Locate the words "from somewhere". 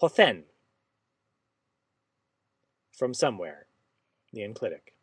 2.92-3.66